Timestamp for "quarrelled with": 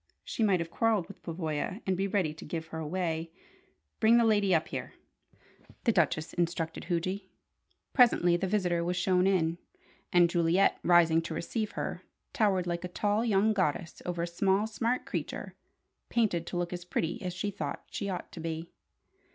0.71-1.21